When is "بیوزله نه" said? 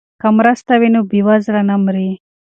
1.09-1.75